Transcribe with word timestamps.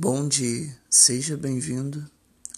Bom 0.00 0.28
dia, 0.28 0.78
seja 0.88 1.36
bem-vindo 1.36 2.08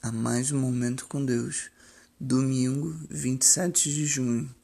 a 0.02 0.12
mais 0.12 0.52
um 0.52 0.58
Momento 0.60 1.06
com 1.06 1.24
Deus, 1.24 1.70
domingo 2.20 2.94
27 3.08 3.94
de 3.94 4.04
junho. 4.04 4.54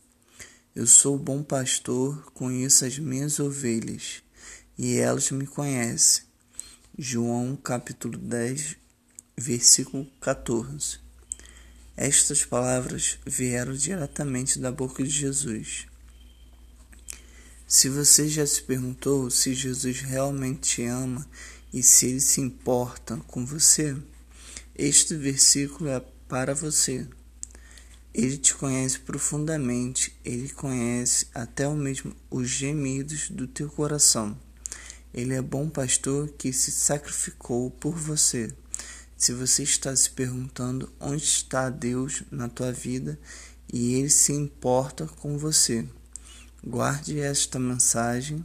Eu 0.75 0.87
sou 0.87 1.17
o 1.17 1.19
bom 1.19 1.43
pastor, 1.43 2.31
conheço 2.35 2.85
as 2.85 2.99
minhas 2.99 3.41
ovelhas 3.41 4.23
e 4.77 4.99
elas 4.99 5.31
me 5.31 5.47
conhecem. 5.47 6.25
João 6.99 7.57
capítulo 7.57 8.19
10, 8.19 8.77
versículo 9.38 10.06
14. 10.21 10.99
Estas 11.97 12.45
palavras 12.45 13.19
vieram 13.24 13.72
diretamente 13.72 14.58
da 14.58 14.71
boca 14.71 15.03
de 15.03 15.08
Jesus. 15.08 15.87
Se 17.66 17.88
você 17.88 18.29
já 18.29 18.47
se 18.47 18.62
perguntou 18.62 19.30
se 19.30 19.55
Jesus 19.55 20.02
realmente 20.02 20.61
te 20.61 20.84
ama 20.84 21.27
e 21.77 21.83
se 21.83 22.07
ele 22.07 22.21
se 22.21 22.41
importa 22.41 23.19
com 23.27 23.45
você, 23.45 23.95
este 24.75 25.15
versículo 25.15 25.91
é 25.91 26.02
para 26.27 26.55
você. 26.55 27.07
Ele 28.15 28.39
te 28.39 28.55
conhece 28.55 28.99
profundamente, 29.01 30.19
ele 30.25 30.49
conhece 30.49 31.27
até 31.35 31.69
o 31.69 31.75
mesmo 31.75 32.16
os 32.30 32.49
gemidos 32.49 33.29
do 33.29 33.47
teu 33.47 33.69
coração. 33.69 34.41
Ele 35.12 35.35
é 35.35 35.43
bom 35.43 35.69
pastor 35.69 36.30
que 36.39 36.51
se 36.51 36.73
sacrificou 36.73 37.71
por 37.71 37.95
você. 37.95 38.51
Se 39.15 39.35
você 39.35 39.63
está 39.63 39.95
se 39.95 40.09
perguntando 40.09 40.91
onde 40.99 41.24
está 41.24 41.69
Deus 41.69 42.23
na 42.30 42.49
tua 42.49 42.73
vida 42.73 43.21
e 43.71 43.97
ele 43.97 44.09
se 44.09 44.33
importa 44.33 45.07
com 45.07 45.37
você, 45.37 45.87
guarde 46.65 47.21
esta 47.21 47.59
mensagem 47.59 48.43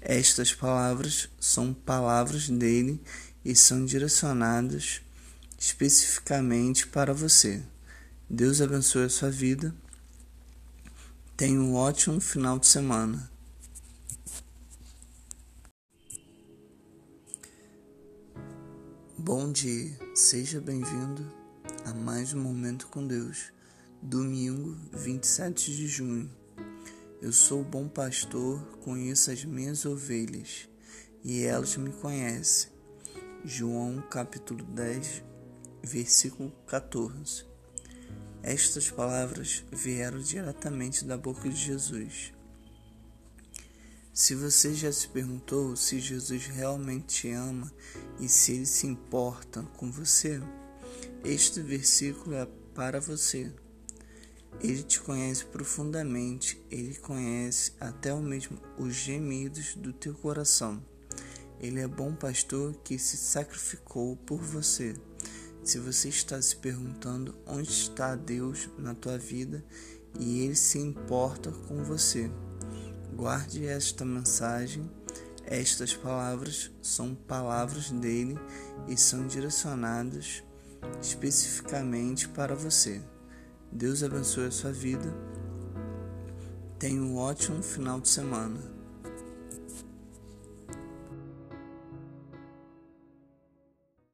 estas 0.00 0.54
palavras 0.54 1.28
são 1.38 1.74
palavras 1.74 2.48
dele 2.48 3.00
e 3.44 3.54
são 3.54 3.84
direcionadas 3.84 5.02
especificamente 5.58 6.86
para 6.86 7.12
você. 7.12 7.62
Deus 8.28 8.62
abençoe 8.62 9.04
a 9.04 9.10
sua 9.10 9.30
vida. 9.30 9.74
Tenha 11.36 11.60
um 11.60 11.74
ótimo 11.74 12.20
final 12.20 12.58
de 12.58 12.66
semana. 12.66 13.30
Bom 19.18 19.52
dia, 19.52 19.98
seja 20.14 20.60
bem-vindo 20.60 21.30
a 21.84 21.92
mais 21.92 22.32
um 22.32 22.40
Momento 22.40 22.86
com 22.86 23.06
Deus, 23.06 23.52
domingo 24.00 24.78
27 24.92 25.76
de 25.76 25.86
junho. 25.86 26.39
Eu 27.22 27.34
sou 27.34 27.60
o 27.60 27.64
bom 27.64 27.86
pastor, 27.86 28.58
conheço 28.78 29.30
as 29.30 29.44
minhas 29.44 29.84
ovelhas 29.84 30.66
e 31.22 31.42
elas 31.42 31.76
me 31.76 31.92
conhecem. 31.92 32.70
João 33.44 34.00
capítulo 34.08 34.64
10, 34.64 35.22
versículo 35.82 36.50
14. 36.66 37.44
Estas 38.42 38.90
palavras 38.90 39.62
vieram 39.70 40.18
diretamente 40.18 41.04
da 41.04 41.18
boca 41.18 41.46
de 41.46 41.56
Jesus. 41.56 42.32
Se 44.14 44.34
você 44.34 44.72
já 44.72 44.90
se 44.90 45.06
perguntou 45.06 45.76
se 45.76 46.00
Jesus 46.00 46.46
realmente 46.46 47.20
te 47.20 47.30
ama 47.32 47.70
e 48.18 48.30
se 48.30 48.52
ele 48.52 48.66
se 48.66 48.86
importa 48.86 49.62
com 49.76 49.92
você, 49.92 50.40
este 51.22 51.60
versículo 51.60 52.34
é 52.34 52.46
para 52.74 52.98
você. 52.98 53.52
Ele 54.62 54.82
te 54.82 55.00
conhece 55.00 55.46
profundamente, 55.46 56.60
ele 56.70 56.94
conhece 56.96 57.72
até 57.80 58.12
o 58.12 58.20
mesmo 58.20 58.58
os 58.78 58.94
gemidos 58.94 59.74
do 59.74 59.90
teu 59.90 60.14
coração. 60.14 60.82
Ele 61.58 61.80
é 61.80 61.88
bom 61.88 62.14
pastor 62.14 62.74
que 62.84 62.98
se 62.98 63.16
sacrificou 63.16 64.16
por 64.16 64.38
você. 64.42 64.94
Se 65.64 65.78
você 65.78 66.08
está 66.08 66.40
se 66.40 66.56
perguntando 66.56 67.34
onde 67.46 67.70
está 67.70 68.14
Deus 68.14 68.68
na 68.78 68.94
tua 68.94 69.18
vida 69.18 69.64
e 70.18 70.40
ele 70.40 70.54
se 70.54 70.78
importa 70.78 71.50
com 71.50 71.82
você, 71.82 72.30
guarde 73.14 73.66
esta 73.66 74.04
mensagem. 74.04 74.90
Estas 75.44 75.94
palavras 75.94 76.70
são 76.82 77.14
palavras 77.14 77.90
dele 77.90 78.38
e 78.88 78.96
são 78.96 79.26
direcionadas 79.26 80.42
especificamente 81.00 82.28
para 82.28 82.54
você. 82.54 83.02
Deus 83.72 84.02
abençoe 84.02 84.46
a 84.46 84.50
sua 84.50 84.72
vida. 84.72 85.14
Tenha 86.76 87.00
um 87.00 87.16
ótimo 87.16 87.62
final 87.62 88.00
de 88.00 88.08
semana. 88.08 88.79